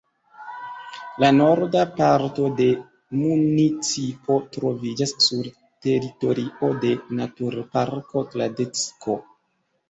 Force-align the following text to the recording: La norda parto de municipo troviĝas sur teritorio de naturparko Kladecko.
La 1.23 1.27
norda 1.33 1.83
parto 1.99 2.45
de 2.59 2.65
municipo 3.23 4.37
troviĝas 4.57 5.13
sur 5.27 5.51
teritorio 5.89 6.71
de 6.87 6.95
naturparko 7.21 8.25
Kladecko. 8.33 9.21